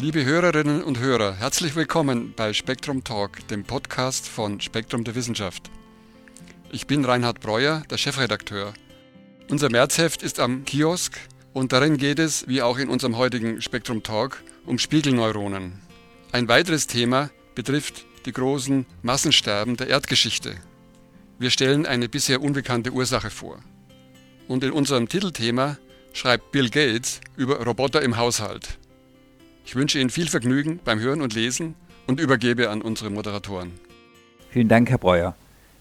[0.00, 5.72] Liebe Hörerinnen und Hörer, herzlich willkommen bei Spektrum Talk, dem Podcast von Spektrum der Wissenschaft.
[6.70, 8.74] Ich bin Reinhard Breuer, der Chefredakteur.
[9.50, 11.18] Unser Märzheft ist am Kiosk
[11.52, 15.80] und darin geht es, wie auch in unserem heutigen Spektrum Talk, um Spiegelneuronen.
[16.30, 20.54] Ein weiteres Thema betrifft die großen Massensterben der Erdgeschichte.
[21.40, 23.58] Wir stellen eine bisher unbekannte Ursache vor.
[24.46, 25.76] Und in unserem Titelthema
[26.12, 28.78] schreibt Bill Gates über Roboter im Haushalt.
[29.68, 31.74] Ich wünsche Ihnen viel Vergnügen beim Hören und Lesen
[32.06, 33.70] und übergebe an unsere Moderatoren.
[34.48, 35.36] Vielen Dank, Herr Breuer.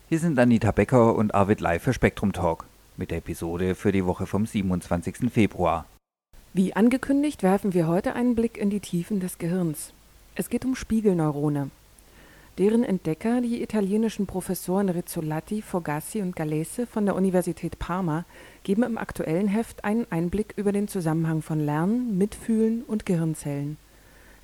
[0.10, 2.66] Hier sind Anita Becker und Arvid Lai für Spektrum Talk
[2.98, 5.32] mit der Episode für die Woche vom 27.
[5.32, 5.86] Februar.
[6.54, 9.94] Wie angekündigt werfen wir heute einen Blick in die Tiefen des Gehirns.
[10.36, 11.70] Es geht um Spiegelneurone.
[12.58, 18.26] Deren Entdecker, die italienischen Professoren Rizzolatti, Fogassi und Gallese von der Universität Parma,
[18.64, 23.78] geben im aktuellen Heft einen Einblick über den Zusammenhang von Lernen, Mitfühlen und Gehirnzellen.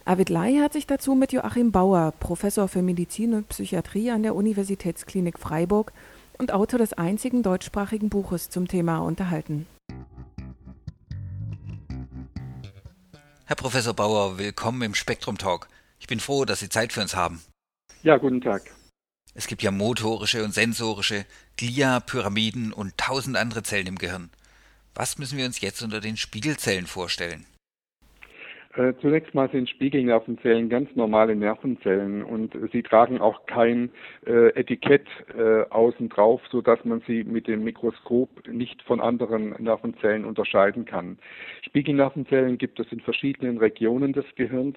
[0.05, 4.35] Arvid Lai hat sich dazu mit Joachim Bauer, Professor für Medizin und Psychiatrie an der
[4.35, 5.91] Universitätsklinik Freiburg
[6.37, 9.65] und Autor des einzigen deutschsprachigen Buches zum Thema unterhalten.
[13.45, 15.67] Herr Professor Bauer, willkommen im Spektrum Talk.
[15.99, 17.41] Ich bin froh, dass Sie Zeit für uns haben.
[18.03, 18.63] Ja, guten Tag.
[19.33, 24.29] Es gibt ja motorische und sensorische, Glia, Pyramiden und tausend andere Zellen im Gehirn.
[24.93, 27.45] Was müssen wir uns jetzt unter den Spiegelzellen vorstellen?
[28.75, 33.91] Äh, zunächst mal sind Spiegelnervenzellen ganz normale Nervenzellen und sie tragen auch kein
[34.25, 39.51] äh, Etikett äh, außen drauf, so dass man sie mit dem Mikroskop nicht von anderen
[39.63, 41.19] Nervenzellen unterscheiden kann.
[41.61, 44.75] Spiegelnervenzellen gibt es in verschiedenen Regionen des Gehirns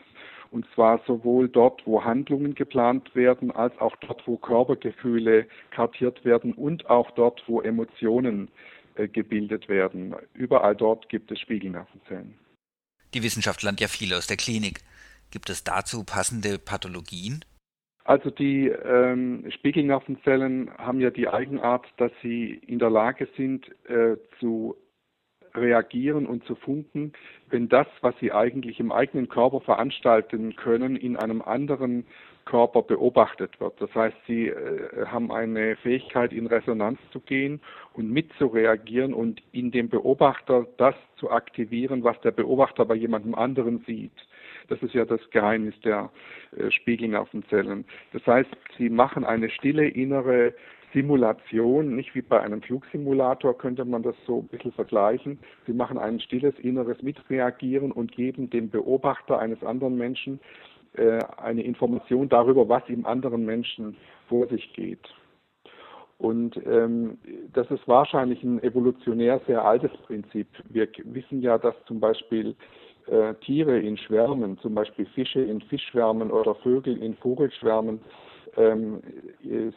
[0.51, 6.53] und zwar sowohl dort, wo Handlungen geplant werden, als auch dort, wo Körpergefühle kartiert werden
[6.53, 8.49] und auch dort, wo Emotionen
[8.95, 10.15] äh, gebildet werden.
[10.35, 12.39] Überall dort gibt es Spiegelnervenzellen.
[13.15, 14.81] Die Wissenschaft lernt ja viel aus der Klinik.
[15.31, 17.45] Gibt es dazu passende Pathologien?
[18.05, 24.17] Also die ähm, Spiegelnervenzellen haben ja die Eigenart, dass sie in der Lage sind äh,
[24.39, 24.77] zu
[25.57, 27.13] reagieren und zu funken,
[27.51, 32.07] wenn das, was sie eigentlich im eigenen Körper veranstalten können, in einem anderen
[32.47, 33.75] Körper beobachtet wird.
[33.81, 37.61] Das heißt, sie äh, haben eine Fähigkeit, in Resonanz zu gehen
[37.93, 43.85] und mitzureagieren und in dem Beobachter das zu aktivieren, was der Beobachter bei jemandem anderen
[43.87, 44.13] sieht.
[44.69, 46.11] Das ist ja das Geheimnis der
[46.57, 47.85] äh, Spiegelnervenzellen.
[48.13, 50.55] Das heißt, sie machen eine stille innere
[50.97, 55.39] Simulation, nicht wie bei einem Flugsimulator könnte man das so ein bisschen vergleichen.
[55.67, 60.41] Sie machen ein stilles inneres Mitreagieren und geben dem Beobachter eines anderen Menschen
[60.95, 65.07] äh, eine Information darüber, was im anderen Menschen vor sich geht.
[66.17, 67.19] Und ähm,
[67.53, 70.49] das ist wahrscheinlich ein evolutionär sehr altes Prinzip.
[70.71, 72.57] Wir wissen ja, dass zum Beispiel
[73.07, 78.01] äh, Tiere in Schwärmen, zum Beispiel Fische in Fischschwärmen oder Vögel in Vogelschwärmen,
[78.57, 79.03] ähm,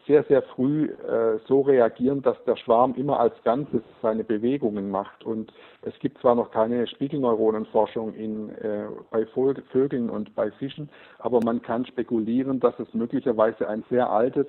[0.08, 5.24] sehr, sehr früh äh, so reagieren, dass der Schwarm immer als Ganzes seine Bewegungen macht.
[5.26, 9.26] Und es gibt zwar noch keine Spiegelneuronenforschung in, äh, bei
[9.72, 14.48] Vögeln und bei Fischen, aber man kann spekulieren, dass es möglicherweise ein sehr altes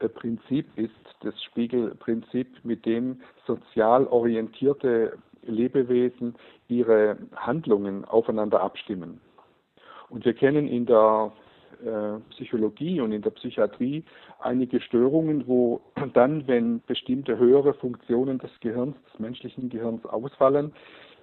[0.00, 0.90] äh, Prinzip ist,
[1.22, 6.34] das Spiegelprinzip, mit dem sozial orientierte Lebewesen
[6.68, 9.20] ihre Handlungen aufeinander abstimmen.
[10.08, 11.32] Und wir kennen in der
[11.84, 14.04] äh, Psychologie und in der Psychiatrie
[14.40, 15.80] einige Störungen, wo
[16.14, 20.72] dann, wenn bestimmte höhere Funktionen des Gehirns, des menschlichen Gehirns ausfallen,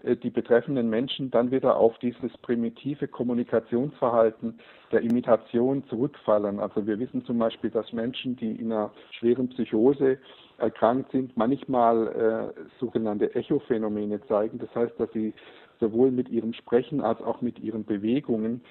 [0.04, 4.60] äh, die betreffenden Menschen dann wieder auf dieses primitive Kommunikationsverhalten
[4.92, 6.60] der Imitation zurückfallen.
[6.60, 10.18] Also wir wissen zum Beispiel, dass Menschen, die in einer schweren Psychose
[10.58, 14.60] erkrankt sind, manchmal äh, sogenannte Echophänomene zeigen.
[14.60, 15.34] Das heißt, dass sie
[15.80, 18.62] sowohl mit ihrem Sprechen als auch mit ihren Bewegungen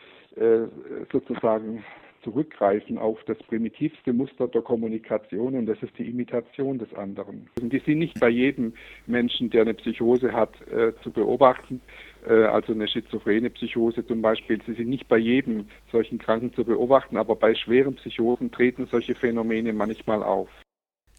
[1.11, 1.83] sozusagen
[2.27, 7.49] zurückgreifen auf das primitivste Muster der Kommunikation und das ist die Imitation des anderen.
[7.61, 8.75] Die sind nicht bei jedem
[9.07, 11.81] Menschen, der eine Psychose hat, äh, zu beobachten,
[12.29, 14.61] äh, also eine schizophrene Psychose zum Beispiel.
[14.67, 19.15] Sie sind nicht bei jedem solchen Kranken zu beobachten, aber bei schweren Psychosen treten solche
[19.15, 20.49] Phänomene manchmal auf.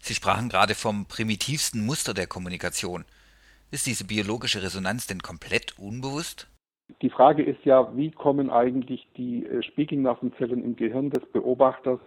[0.02, 3.06] Sie sprachen gerade vom primitivsten Muster der Kommunikation.
[3.70, 6.48] Ist diese biologische Resonanz denn komplett unbewusst?
[7.02, 12.00] Die Frage ist ja, wie kommen eigentlich die äh, Spiegelnervenzellen im Gehirn des Beobachters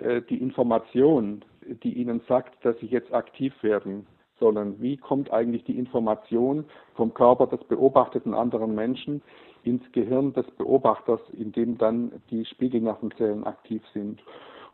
[0.00, 1.44] äh, die Information,
[1.82, 4.06] die ihnen sagt, dass sie jetzt aktiv werden
[4.38, 4.80] sollen?
[4.80, 6.64] Wie kommt eigentlich die Information
[6.94, 9.22] vom Körper des beobachteten anderen Menschen
[9.64, 14.22] ins Gehirn des Beobachters, in dem dann die Spiegelnervenzellen aktiv sind?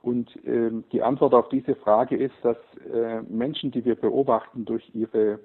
[0.03, 2.57] Und äh, die Antwort auf diese Frage ist, dass
[2.93, 5.41] äh, Menschen, die wir beobachten durch ihre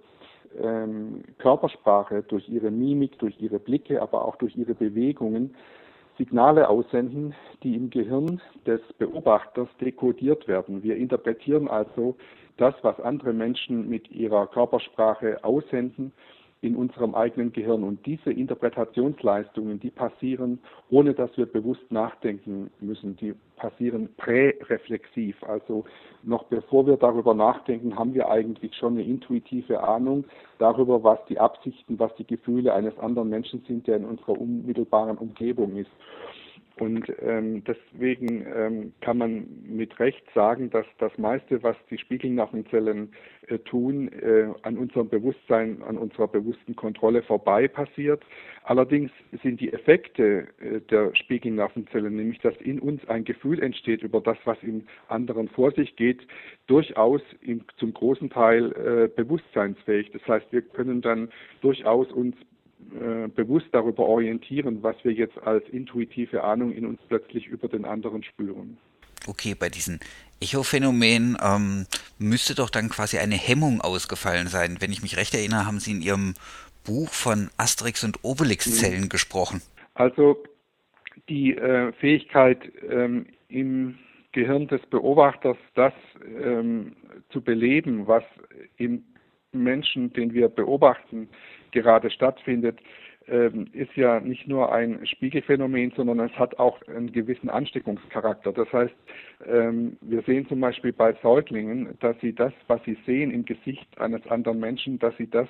[0.61, 5.55] ähm, Körpersprache, durch ihre Mimik, durch ihre Blicke, aber auch durch ihre Bewegungen
[6.17, 7.33] Signale aussenden,
[7.63, 10.83] die im Gehirn des Beobachters dekodiert werden.
[10.83, 12.15] Wir interpretieren also
[12.57, 16.11] das, was andere Menschen mit ihrer Körpersprache aussenden,
[16.61, 17.83] in unserem eigenen Gehirn.
[17.83, 20.59] Und diese Interpretationsleistungen, die passieren,
[20.89, 23.15] ohne dass wir bewusst nachdenken müssen.
[23.17, 25.43] Die passieren präreflexiv.
[25.43, 25.85] Also
[26.23, 30.25] noch bevor wir darüber nachdenken, haben wir eigentlich schon eine intuitive Ahnung
[30.59, 35.17] darüber, was die Absichten, was die Gefühle eines anderen Menschen sind, der in unserer unmittelbaren
[35.17, 35.91] Umgebung ist.
[36.77, 43.13] Und ähm, deswegen ähm, kann man mit Recht sagen, dass das meiste, was die Spiegelnervenzellen
[43.47, 48.23] äh, tun, äh, an unserem Bewusstsein, an unserer bewussten Kontrolle vorbei passiert.
[48.63, 49.11] Allerdings
[49.43, 54.37] sind die Effekte äh, der Spiegelnervenzellen, nämlich dass in uns ein Gefühl entsteht über das,
[54.45, 56.25] was im anderen vor sich geht,
[56.67, 60.11] durchaus im, zum großen Teil äh, bewusstseinsfähig.
[60.11, 61.29] Das heißt, wir können dann
[61.61, 62.35] durchaus uns
[62.99, 67.85] äh, bewusst darüber orientieren, was wir jetzt als intuitive Ahnung in uns plötzlich über den
[67.85, 68.77] anderen spüren.
[69.27, 69.99] Okay, bei diesen
[70.41, 71.85] Echo-Phänomenen ähm,
[72.17, 74.77] müsste doch dann quasi eine Hemmung ausgefallen sein.
[74.79, 76.33] Wenn ich mich recht erinnere, haben Sie in Ihrem
[76.83, 79.09] Buch von Asterix und Obelix-Zellen mhm.
[79.09, 79.61] gesprochen.
[79.93, 80.43] Also
[81.29, 82.59] die äh, Fähigkeit
[82.89, 83.99] ähm, im
[84.31, 85.93] Gehirn des Beobachters, das
[86.25, 86.95] ähm,
[87.29, 88.23] zu beleben, was
[88.77, 89.03] im
[89.51, 91.29] Menschen, den wir beobachten,
[91.71, 92.79] gerade stattfindet,
[93.27, 98.51] ähm, ist ja nicht nur ein Spiegelphänomen, sondern es hat auch einen gewissen Ansteckungscharakter.
[98.51, 98.93] Das heißt,
[99.47, 103.87] ähm, wir sehen zum Beispiel bei Säuglingen, dass sie das, was sie sehen im Gesicht
[103.99, 105.47] eines anderen Menschen, dass sie das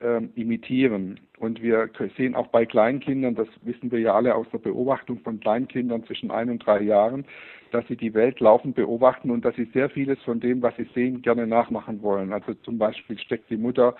[0.00, 1.18] ähm, imitieren.
[1.38, 5.40] Und wir sehen auch bei Kleinkindern, das wissen wir ja alle aus der Beobachtung von
[5.40, 7.24] Kleinkindern zwischen ein und drei Jahren,
[7.72, 10.88] dass sie die Welt laufend beobachten und dass sie sehr vieles von dem, was sie
[10.94, 12.32] sehen, gerne nachmachen wollen.
[12.32, 13.96] Also zum Beispiel steckt die Mutter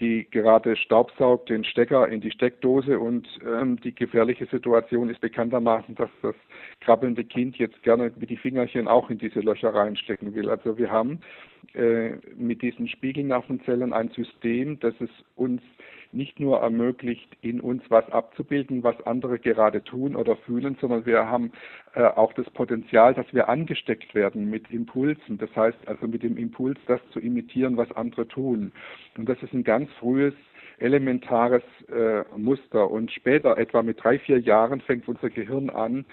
[0.00, 5.94] die gerade staubsaugt den Stecker in die Steckdose und ähm, die gefährliche Situation ist bekanntermaßen,
[5.96, 6.34] dass das
[6.80, 10.48] krabbelnde Kind jetzt gerne mit die Fingerchen auch in diese Löcher reinstecken will.
[10.48, 11.20] Also wir haben
[11.74, 15.62] äh, mit diesen Spiegelnervenzellen ein System, das es uns
[16.12, 21.26] nicht nur ermöglicht, in uns was abzubilden, was andere gerade tun oder fühlen, sondern wir
[21.26, 21.52] haben
[21.94, 25.38] äh, auch das Potenzial, dass wir angesteckt werden mit Impulsen.
[25.38, 28.72] Das heißt also mit dem Impuls, das zu imitieren, was andere tun.
[29.16, 30.34] Und das ist ein ganz frühes
[30.78, 32.90] elementares äh, Muster.
[32.90, 36.04] Und später, etwa mit drei, vier Jahren, fängt unser Gehirn an,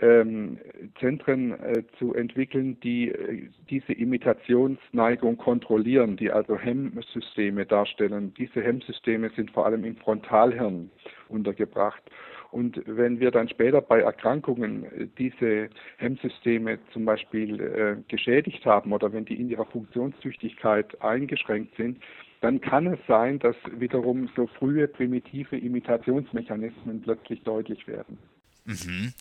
[0.00, 0.58] ähm,
[1.00, 8.32] Zentren äh, zu entwickeln, die äh, diese Imitationsneigung kontrollieren, die also Hemmsysteme darstellen.
[8.34, 10.90] Diese Hemmsysteme sind vor allem im Frontalhirn
[11.28, 12.02] untergebracht.
[12.50, 15.68] Und wenn wir dann später bei Erkrankungen äh, diese
[15.98, 21.98] Hemmsysteme zum Beispiel äh, geschädigt haben oder wenn die in ihrer Funktionstüchtigkeit eingeschränkt sind,
[22.40, 28.16] dann kann es sein, dass wiederum so frühe primitive Imitationsmechanismen plötzlich deutlich werden.
[28.64, 29.12] Mhm.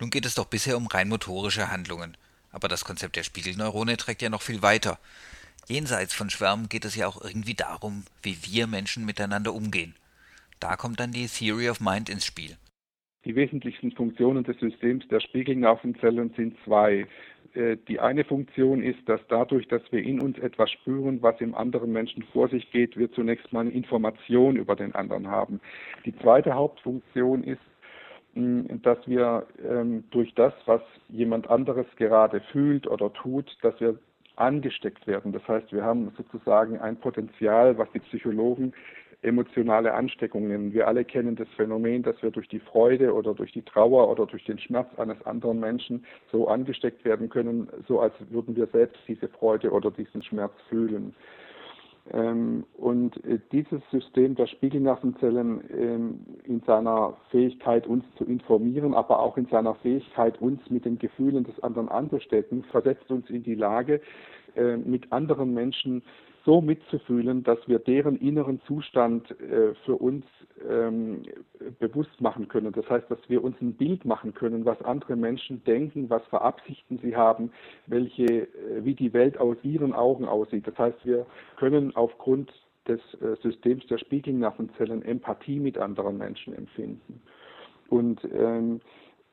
[0.00, 2.16] Nun geht es doch bisher um rein motorische Handlungen.
[2.50, 4.98] Aber das Konzept der Spiegelneurone trägt ja noch viel weiter.
[5.68, 9.94] Jenseits von Schwärmen geht es ja auch irgendwie darum, wie wir Menschen miteinander umgehen.
[10.60, 12.56] Da kommt dann die Theory of Mind ins Spiel.
[13.24, 17.06] Die wesentlichsten Funktionen des Systems der Spiegelnervenzellen sind zwei.
[17.54, 21.54] Äh, die eine Funktion ist, dass dadurch, dass wir in uns etwas spüren, was im
[21.54, 25.60] anderen Menschen vor sich geht, wir zunächst mal eine Information über den anderen haben.
[26.04, 27.60] Die zweite Hauptfunktion ist,
[28.34, 33.98] dass wir ähm, durch das, was jemand anderes gerade fühlt oder tut, dass wir
[34.36, 35.32] angesteckt werden.
[35.32, 38.72] Das heißt, wir haben sozusagen ein Potenzial, was die Psychologen
[39.22, 40.72] emotionale Ansteckung nennen.
[40.72, 44.26] Wir alle kennen das Phänomen, dass wir durch die Freude oder durch die Trauer oder
[44.26, 49.00] durch den Schmerz eines anderen Menschen so angesteckt werden können, so als würden wir selbst
[49.06, 51.14] diese Freude oder diesen Schmerz fühlen.
[52.10, 59.20] Ähm, und äh, dieses System der Spiegelnervenzellen ähm, in seiner Fähigkeit, uns zu informieren, aber
[59.20, 63.54] auch in seiner Fähigkeit, uns mit den Gefühlen des anderen anzustecken, versetzt uns in die
[63.54, 64.00] Lage,
[64.56, 66.02] äh, mit anderen Menschen
[66.44, 70.24] so mitzufühlen, dass wir deren inneren Zustand äh, für uns
[70.68, 71.22] ähm,
[71.78, 72.72] bewusst machen können.
[72.72, 76.40] Das heißt, dass wir uns ein Bild machen können, was andere Menschen denken, was für
[76.40, 77.52] Absichten sie haben,
[77.86, 78.48] welche, äh,
[78.84, 80.66] wie die Welt aus ihren Augen aussieht.
[80.66, 82.52] Das heißt, wir können aufgrund
[82.88, 83.00] des
[83.44, 87.22] Systems der Spiegelnervenzellen Empathie mit anderen Menschen empfinden.
[87.90, 88.80] Und ähm,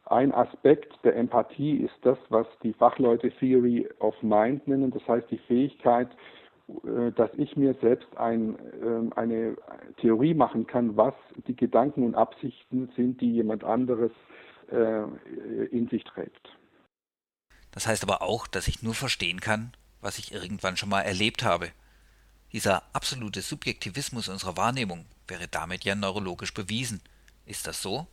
[0.10, 5.30] ein Aspekt der Empathie ist das, was die Fachleute Theory of Mind nennen, das heißt
[5.30, 6.10] die Fähigkeit,
[6.84, 9.56] äh, dass ich mir selbst ein, ähm, eine
[9.98, 11.14] Theorie machen kann, was
[11.48, 14.12] die Gedanken und Absichten sind, die jemand anderes
[14.72, 15.04] äh,
[15.72, 16.58] in sich trägt.
[17.72, 21.44] Das heißt aber auch, dass ich nur verstehen kann, was ich irgendwann schon mal erlebt
[21.44, 21.70] habe.
[22.52, 27.02] Dieser absolute Subjektivismus unserer Wahrnehmung wäre damit ja neurologisch bewiesen.
[27.46, 28.08] Ist das so?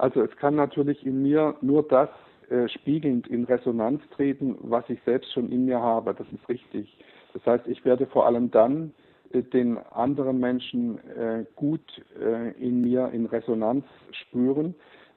[0.00, 2.08] Also es kann natürlich in mir nur das
[2.48, 6.14] äh, spiegelnd in Resonanz treten, was ich selbst schon in mir habe.
[6.14, 6.96] Das ist richtig.
[7.34, 8.94] Das heißt, ich werde vor allem dann
[9.30, 11.82] äh, den anderen Menschen äh, gut
[12.18, 14.74] äh, in mir in Resonanz spüren,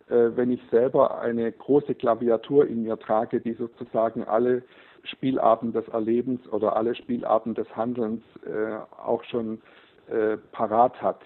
[0.10, 4.63] äh, wenn ich selber eine große Klaviatur in mir trage, die sozusagen alle
[5.04, 9.62] Spielarten des Erlebens oder alle Spielarten des Handelns äh, auch schon
[10.10, 11.22] äh, parat hat.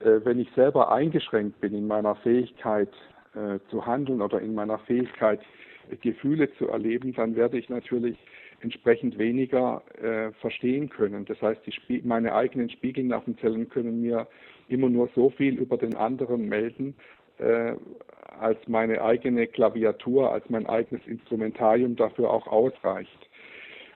[0.00, 2.90] Äh, wenn ich selber eingeschränkt bin in meiner Fähigkeit
[3.34, 5.40] äh, zu handeln oder in meiner Fähigkeit,
[6.02, 8.18] Gefühle zu erleben, dann werde ich natürlich
[8.60, 11.24] entsprechend weniger äh, verstehen können.
[11.24, 11.60] Das heißt,
[12.04, 14.26] meine eigenen Spiegelnervenzellen können mir
[14.68, 16.94] immer nur so viel über den anderen melden,
[17.38, 17.72] äh,
[18.38, 23.28] als meine eigene Klaviatur, als mein eigenes Instrumentarium dafür auch ausreicht.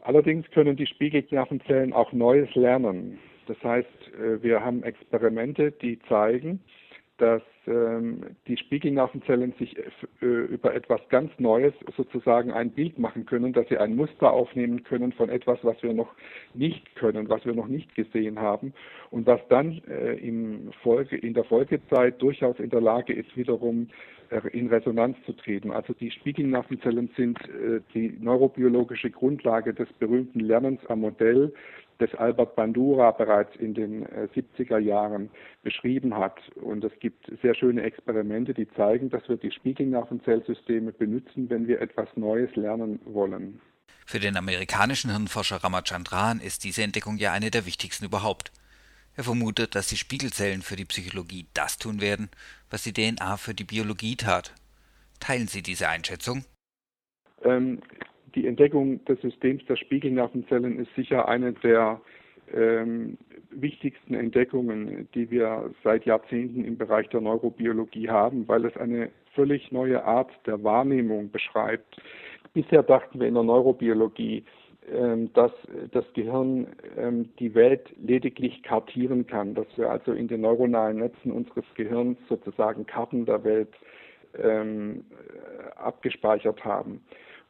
[0.03, 3.19] Allerdings können die Spiegelnervenzellen auch Neues lernen.
[3.47, 6.61] Das heißt, äh, wir haben Experimente, die zeigen,
[7.19, 13.53] dass ähm, die Spiegelnervenzellen sich äh, über etwas ganz Neues sozusagen ein Bild machen können,
[13.53, 16.13] dass sie ein Muster aufnehmen können von etwas, was wir noch
[16.55, 18.73] nicht können, was wir noch nicht gesehen haben
[19.11, 23.89] und was dann äh, im Folge, in der Folgezeit durchaus in der Lage ist, wiederum
[24.31, 25.71] äh, in Resonanz zu treten.
[25.71, 31.53] Also die Spiegelnervenzellen sind äh, die neurobiologische Grundlage des berühmten Lernens am Modell,
[31.99, 35.31] das Albert Bandura bereits in den 70er äh, Jahren
[35.63, 36.39] beschrieben hat.
[36.57, 41.81] Und es gibt sehr schöne Experimente, die zeigen, dass wir die Spiegelnervenzellsysteme benutzen, wenn wir
[41.81, 43.61] etwas Neues lernen wollen.
[44.07, 48.53] Für den amerikanischen Hirnforscher Ramachandran ist diese Entdeckung ja eine der wichtigsten überhaupt.
[49.15, 52.31] Er vermutet, dass die Spiegelzellen für die Psychologie das tun werden,
[52.71, 54.55] was die DNA für die Biologie tat.
[55.21, 56.45] Teilen Sie diese Einschätzung?
[57.45, 57.81] Ähm,
[58.35, 62.01] die Entdeckung des Systems der Spiegelnervenzellen ist sicher eine der
[62.53, 63.19] ähm,
[63.51, 69.73] wichtigsten Entdeckungen, die wir seit Jahrzehnten im Bereich der Neurobiologie haben, weil es eine völlig
[69.73, 71.97] neue Art der Wahrnehmung beschreibt.
[72.55, 74.45] Bisher dachten wir in der Neurobiologie,
[74.91, 75.53] ähm, dass
[75.93, 81.31] das Gehirn ähm, die Welt lediglich kartieren kann, dass wir also in den neuronalen Netzen
[81.31, 83.73] unseres Gehirns sozusagen Karten der Welt
[84.43, 85.05] ähm,
[85.77, 87.01] abgespeichert haben.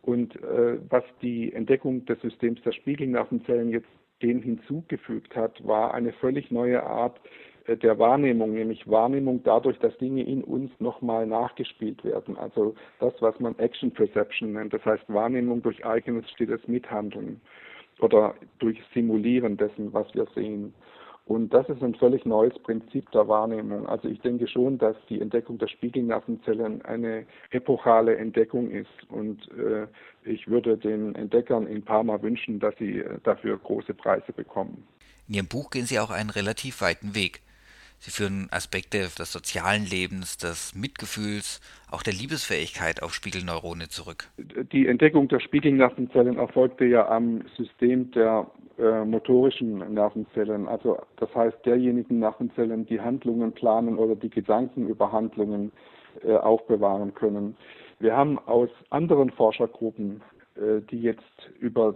[0.03, 3.89] Und äh, was die Entdeckung des Systems der Spiegelnervenzellen jetzt
[4.23, 7.21] dem hinzugefügt hat, war eine völlig neue Art
[7.67, 12.37] äh, der Wahrnehmung, nämlich Wahrnehmung dadurch, dass Dinge in uns nochmal nachgespielt werden.
[12.37, 17.41] Also das, was man Action Perception nennt, das heißt Wahrnehmung durch eigenes stilles Mithandeln
[18.01, 20.75] oder durch Simulieren dessen, was wir sehen.
[21.25, 23.87] Und das ist ein völlig neues Prinzip der Wahrnehmung.
[23.87, 28.91] Also ich denke schon, dass die Entdeckung der Spiegelnervenzellen eine epochale Entdeckung ist.
[29.09, 29.87] Und äh,
[30.25, 34.85] ich würde den Entdeckern in Parma wünschen, dass sie äh, dafür große Preise bekommen.
[35.29, 37.41] In Ihrem Buch gehen Sie auch einen relativ weiten Weg.
[38.05, 44.29] Sie führen Aspekte des sozialen Lebens, des Mitgefühls, auch der Liebesfähigkeit auf Spiegelneurone zurück.
[44.73, 51.59] Die Entdeckung der Spiegelnervenzellen erfolgte ja am System der äh, motorischen Nervenzellen, also das heißt
[51.65, 55.71] derjenigen Nervenzellen, die Handlungen planen oder die Gedanken über Handlungen
[56.25, 57.57] äh, aufbewahren können.
[58.01, 60.23] Wir haben aus anderen Forschergruppen,
[60.57, 61.23] äh, die jetzt
[61.61, 61.95] über,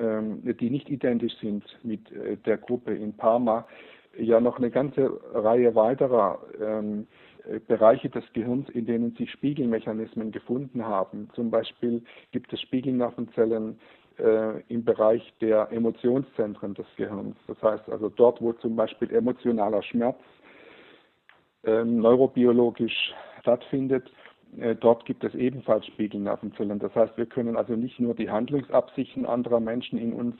[0.00, 3.66] ähm, die nicht identisch sind mit äh, der Gruppe in Parma,
[4.18, 7.06] ja noch eine ganze Reihe weiterer ähm,
[7.66, 11.30] Bereiche des Gehirns, in denen sich Spiegelmechanismen gefunden haben.
[11.34, 13.78] Zum Beispiel gibt es Spiegelnervenzellen
[14.18, 17.36] äh, im Bereich der Emotionszentren des Gehirns.
[17.46, 20.18] Das heißt also dort, wo zum Beispiel emotionaler Schmerz
[21.64, 24.10] äh, neurobiologisch stattfindet,
[24.58, 26.78] äh, dort gibt es ebenfalls Spiegelnervenzellen.
[26.78, 30.36] Das heißt, wir können also nicht nur die Handlungsabsichten anderer Menschen in uns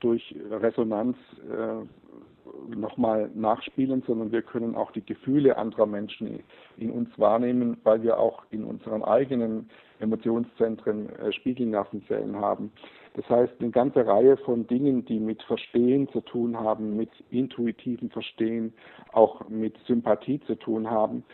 [0.00, 1.16] durch Resonanz
[1.50, 6.40] äh, nochmal nachspielen, sondern wir können auch die Gefühle anderer Menschen
[6.76, 9.68] in uns wahrnehmen, weil wir auch in unseren eigenen
[10.00, 12.72] Emotionszentren äh, Spiegelnervenzellen haben.
[13.14, 18.10] Das heißt, eine ganze Reihe von Dingen, die mit Verstehen zu tun haben, mit intuitivem
[18.10, 18.74] Verstehen,
[19.12, 21.24] auch mit Sympathie zu tun haben,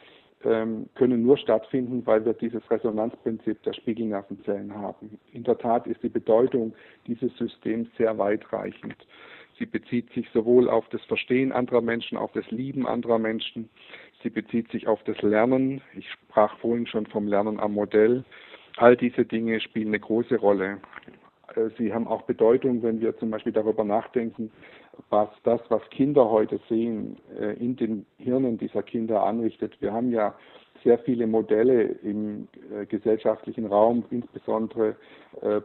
[0.45, 5.19] ähm, können nur stattfinden, weil wir dieses Resonanzprinzip der Spiegelnervenzellen haben.
[5.33, 6.75] In der Tat ist die Bedeutung
[7.07, 8.97] dieses Systems sehr weitreichend.
[9.59, 13.69] Sie bezieht sich sowohl auf das Verstehen anderer Menschen, auf das Lieben anderer Menschen.
[14.23, 15.81] Sie bezieht sich auf das Lernen.
[15.95, 18.25] Ich sprach vorhin schon vom Lernen am Modell.
[18.77, 20.79] All diese Dinge spielen eine große Rolle.
[21.57, 24.51] Äh, sie haben auch Bedeutung, wenn wir zum Beispiel darüber nachdenken,
[25.11, 29.81] was das, was Kinder heute sehen, äh, in den Hirnen dieser Kinder anrichtet.
[29.81, 30.35] Wir haben ja
[30.85, 34.97] sehr viele Modelle im äh, gesellschaftlichen Raum, insbesondere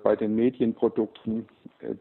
[0.01, 1.45] bei den Medienprodukten,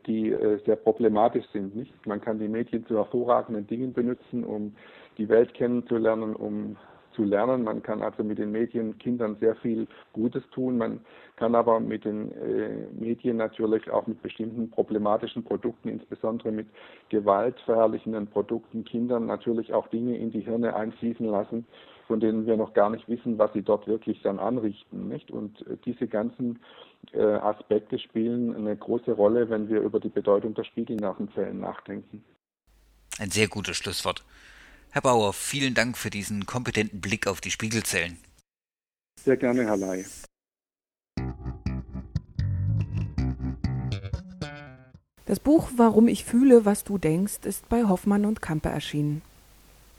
[0.06, 0.32] die
[0.64, 1.88] sehr problematisch sind.
[2.06, 4.76] Man kann die Medien zu hervorragenden Dingen benutzen, um
[5.18, 6.76] die Welt kennenzulernen, um
[7.16, 7.64] zu lernen.
[7.64, 10.78] Man kann also mit den Medien Kindern sehr viel Gutes tun.
[10.78, 11.00] Man
[11.36, 16.68] kann aber mit den äh, Medien natürlich auch mit bestimmten problematischen Produkten, insbesondere mit
[17.08, 21.66] gewaltverherrlichenden Produkten, Kindern natürlich auch Dinge in die Hirne einfließen lassen,
[22.06, 25.08] von denen wir noch gar nicht wissen, was sie dort wirklich dann anrichten.
[25.08, 25.30] Nicht?
[25.30, 26.60] Und äh, diese ganzen
[27.12, 32.22] äh, Aspekte spielen eine große Rolle, wenn wir über die Bedeutung der Spiegelnervenzellen nachdenken.
[33.18, 34.24] Ein sehr gutes Schlusswort.
[34.90, 38.18] Herr Bauer, vielen Dank für diesen kompetenten Blick auf die Spiegelzellen.
[39.22, 40.04] Sehr gerne, Herr Ley.
[45.26, 49.22] Das Buch Warum ich fühle, was du denkst ist bei Hoffmann und Kampe erschienen.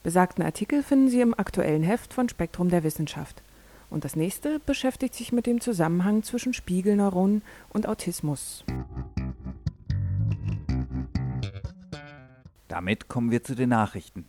[0.01, 3.43] Besagten Artikel finden Sie im aktuellen Heft von Spektrum der Wissenschaft.
[3.89, 8.63] Und das nächste beschäftigt sich mit dem Zusammenhang zwischen Spiegelneuronen und Autismus.
[12.69, 14.25] Damit kommen wir zu den Nachrichten.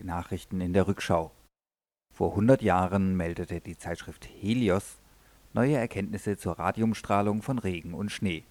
[0.00, 1.30] Die Nachrichten in der Rückschau.
[2.14, 4.98] Vor 100 Jahren meldete die Zeitschrift Helios
[5.52, 8.44] neue Erkenntnisse zur Radiumstrahlung von Regen und Schnee.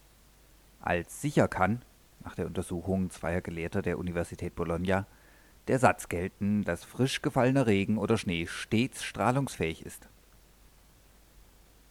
[0.80, 1.82] Als sicher kann,
[2.22, 5.08] nach der Untersuchung zweier Gelehrter der Universität Bologna,
[5.66, 10.08] der Satz gelten, dass frisch gefallener Regen oder Schnee stets strahlungsfähig ist.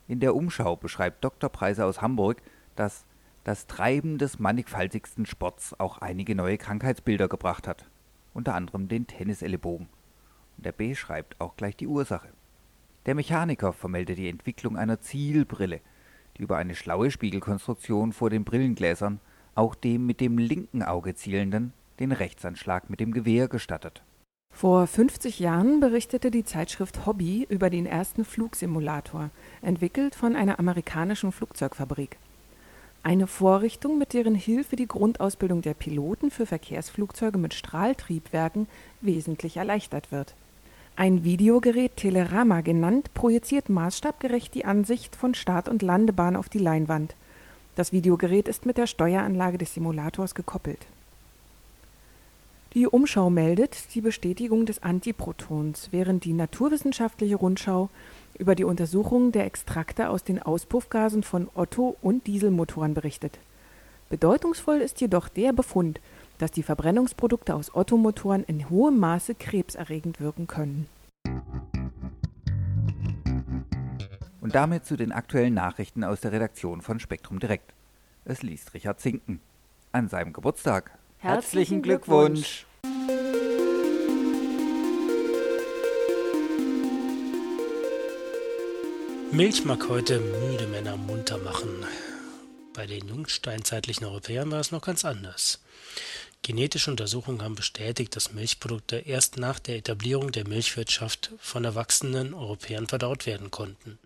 [0.08, 1.50] In der Umschau beschreibt Dr.
[1.50, 2.42] Preiser aus Hamburg,
[2.78, 3.04] dass
[3.44, 7.90] das Treiben des mannigfaltigsten Sports auch einige neue Krankheitsbilder gebracht hat,
[8.34, 9.88] unter anderem den Tennisellebogen.
[10.58, 12.30] Und er beschreibt auch gleich die Ursache.
[13.06, 15.82] Der Mechaniker vermeldet die Entwicklung einer Zielbrille,
[16.38, 19.20] die über eine schlaue Spiegelkonstruktion vor den Brillengläsern
[19.56, 24.04] auch dem mit dem linken Auge zielenden den Rechtsanschlag mit dem Gewehr gestattet.
[24.54, 29.30] Vor 50 Jahren berichtete die Zeitschrift Hobby über den ersten Flugsimulator,
[29.62, 32.18] entwickelt von einer amerikanischen Flugzeugfabrik.
[33.02, 38.68] Eine Vorrichtung, mit deren Hilfe die Grundausbildung der Piloten für Verkehrsflugzeuge mit Strahltriebwerken
[39.02, 40.36] wesentlich erleichtert wird.
[40.96, 47.16] Ein Videogerät Telerama genannt, projiziert maßstabgerecht die Ansicht von Start- und Landebahn auf die Leinwand.
[47.76, 50.86] Das Videogerät ist mit der Steueranlage des Simulators gekoppelt
[52.76, 57.90] die Umschau meldet die Bestätigung des Antiprotons, während die Naturwissenschaftliche Rundschau
[58.40, 63.38] über die Untersuchung der Extrakte aus den Auspuffgasen von Otto- und Dieselmotoren berichtet.
[64.10, 66.00] Bedeutungsvoll ist jedoch der Befund,
[66.40, 70.88] dass die Verbrennungsprodukte aus Ottomotoren in hohem Maße krebserregend wirken können.
[74.42, 77.74] Und damit zu den aktuellen Nachrichten aus der Redaktion von Spektrum Direkt.
[78.26, 79.42] Es liest Richard Zinken.
[79.92, 82.66] An seinem Geburtstag Herzlichen Glückwunsch.
[89.32, 91.86] Milch mag heute müde Männer munter machen.
[92.74, 95.60] Bei den jungsteinzeitlichen Europäern war es noch ganz anders.
[96.42, 102.88] Genetische Untersuchungen haben bestätigt, dass Milchprodukte erst nach der Etablierung der Milchwirtschaft von erwachsenen Europäern
[102.88, 104.00] verdaut werden konnten.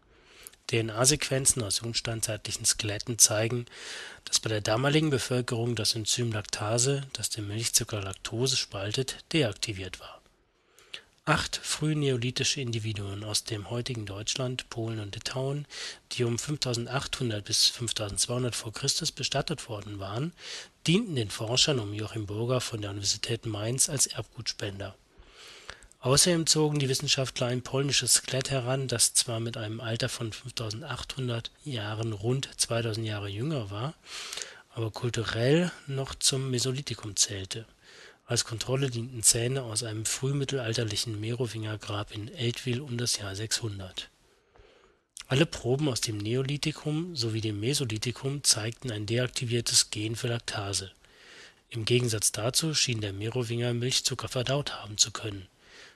[0.68, 3.66] DNA-Sequenzen aus jungsteinzeitlichen Skeletten zeigen,
[4.26, 10.23] dass bei der damaligen Bevölkerung das Enzym Laktase, das den Milchzucker Laktose spaltet, deaktiviert war.
[11.26, 15.66] Acht frühneolithische Individuen aus dem heutigen Deutschland, Polen und Litauen,
[16.12, 18.72] die um 5800 bis 5200 v.
[18.72, 18.88] Chr.
[19.16, 20.34] bestattet worden waren,
[20.86, 24.96] dienten den Forschern um Joachim Burger von der Universität Mainz als Erbgutspender
[26.04, 31.50] Außerdem zogen die Wissenschaftler ein polnisches Skelett heran, das zwar mit einem Alter von 5800
[31.64, 33.94] Jahren rund 2000 Jahre jünger war,
[34.76, 37.66] aber kulturell noch zum Mesolithikum zählte.
[38.34, 44.10] Als Kontrolle dienten Zähne aus einem frühmittelalterlichen Merowingergrab in Eltville um das Jahr 600.
[45.28, 50.92] Alle Proben aus dem Neolithikum sowie dem Mesolithikum zeigten ein deaktiviertes Gen für Laktase.
[51.70, 55.46] Im Gegensatz dazu schien der Merowinger Milchzucker verdaut haben zu können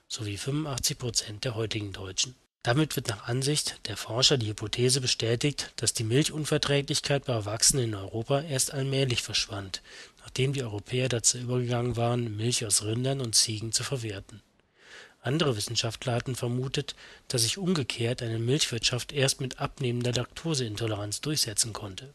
[0.07, 2.35] sowie 85 Prozent der heutigen Deutschen.
[2.61, 7.95] Damit wird nach Ansicht der Forscher die Hypothese bestätigt, dass die Milchunverträglichkeit bei Erwachsenen in
[7.95, 9.81] Europa erst allmählich verschwand,
[10.27, 14.41] nachdem die Europäer dazu übergegangen waren, Milch aus Rindern und Ziegen zu verwerten.
[15.21, 16.95] Andere Wissenschaftler hatten vermutet,
[17.27, 22.13] dass sich umgekehrt eine Milchwirtschaft erst mit abnehmender Laktoseintoleranz durchsetzen konnte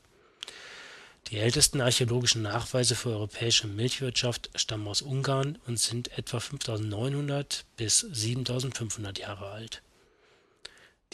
[1.30, 8.00] die ältesten archäologischen Nachweise für europäische Milchwirtschaft stammen aus Ungarn und sind etwa 5900 bis
[8.00, 9.82] 7500 Jahre alt.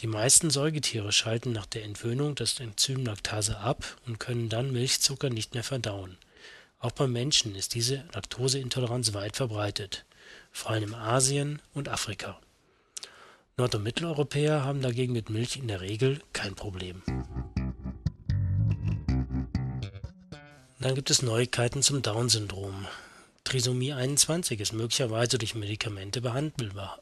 [0.01, 5.29] Die meisten Säugetiere schalten nach der Entwöhnung das Enzym Laktase ab und können dann Milchzucker
[5.29, 6.17] nicht mehr verdauen.
[6.79, 10.05] Auch beim Menschen ist diese Laktoseintoleranz weit verbreitet,
[10.51, 12.39] vor allem in Asien und Afrika.
[13.57, 17.01] Nord- und Mitteleuropäer haben dagegen mit Milch in der Regel kein Problem
[20.81, 22.87] Dann gibt es Neuigkeiten zum Down-Syndrom.
[23.43, 27.01] Trisomie 21 ist möglicherweise durch Medikamente behandelbar.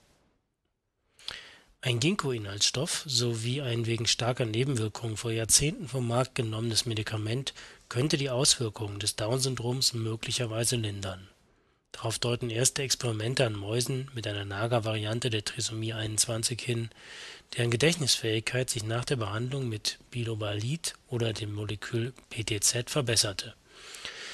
[1.88, 7.54] Ein Ginkgo-Inhaltsstoff sowie ein wegen starker Nebenwirkungen vor Jahrzehnten vom Markt genommenes Medikament
[7.88, 11.30] könnte die Auswirkungen des Down-Syndroms möglicherweise lindern.
[11.94, 16.90] Darauf deuten erste Experimente an Mäusen mit einer Nager-Variante der Trisomie 21 hin,
[17.56, 23.54] deren Gedächtnisfähigkeit sich nach der Behandlung mit Bilobalid oder dem Molekül PTZ verbesserte.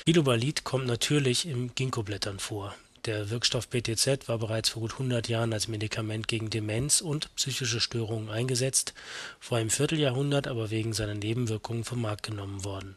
[0.05, 2.73] Bilobalid kommt natürlich in Ginkgoblättern vor
[3.05, 7.81] der Wirkstoff BTZ war bereits vor gut 100 Jahren als Medikament gegen Demenz und psychische
[7.81, 8.93] Störungen eingesetzt,
[9.39, 12.95] vor einem Vierteljahrhundert aber wegen seiner Nebenwirkungen vom Markt genommen worden.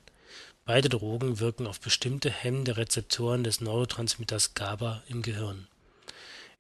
[0.64, 5.66] Beide Drogen wirken auf bestimmte hemmende Rezeptoren des Neurotransmitters GABA im Gehirn.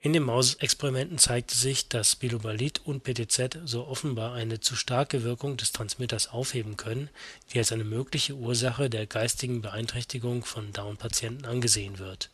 [0.00, 5.56] In den Mausexperimenten zeigte sich, dass Bilobalid und PTZ so offenbar eine zu starke Wirkung
[5.56, 7.10] des Transmitters aufheben können,
[7.52, 12.30] die als eine mögliche Ursache der geistigen Beeinträchtigung von Down-Patienten angesehen wird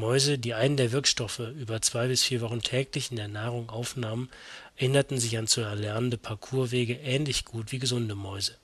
[0.00, 4.30] Mäuse, die einen der Wirkstoffe über zwei bis vier Wochen täglich in der Nahrung aufnahmen,
[4.76, 8.56] erinnerten sich an zu erlernende Parcourswege ähnlich gut wie gesunde Mäuse.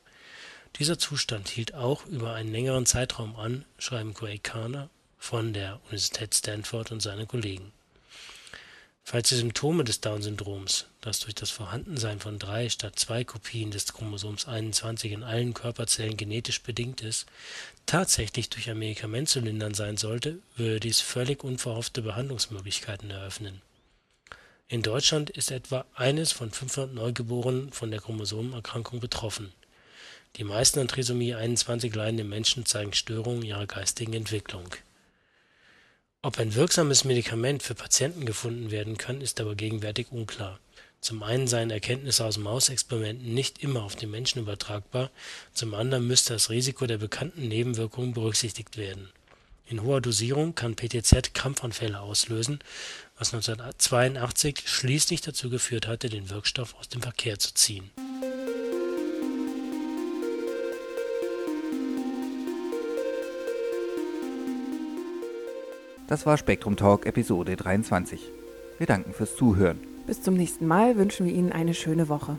[0.79, 6.35] Dieser Zustand hielt auch über einen längeren Zeitraum an, schreiben Gray Karner von der Universität
[6.35, 7.73] Stanford und seine Kollegen
[9.09, 13.93] Falls die Symptome des Down-Syndroms, das durch das Vorhandensein von drei statt zwei Kopien des
[13.93, 17.27] Chromosoms 21 in allen Körperzellen genetisch bedingt ist,
[17.87, 23.63] tatsächlich durch ein Medikament zu lindern sein sollte, würde dies völlig unverhoffte Behandlungsmöglichkeiten eröffnen.
[24.67, 29.53] In Deutschland ist etwa eines von 500 Neugeborenen von der Chromosomenerkrankung betroffen.
[30.35, 34.69] Die meisten an Trisomie 21 leidenden Menschen zeigen Störungen ihrer geistigen Entwicklung
[36.27, 40.59] ob ein wirksames Medikament für Patienten gefunden werden kann, ist aber gegenwärtig unklar.
[41.01, 45.13] Zum einen seien Erkenntnisse aus Mausexperimenten nicht immer auf den Menschen übertragbar,
[45.55, 49.09] zum anderen müsste das Risiko der bekannten Nebenwirkungen berücksichtigt werden.
[49.67, 52.59] In hoher Dosierung kann PTZ Krampfanfälle auslösen,
[53.17, 57.89] was 1982 schließlich dazu geführt hatte, den Wirkstoff aus dem Verkehr zu ziehen
[66.09, 68.31] Das war Spektrum Talk Episode 23.
[68.79, 69.81] Wir danken fürs Zuhören.
[70.07, 72.39] Bis zum nächsten Mal wünschen wir Ihnen eine schöne Woche.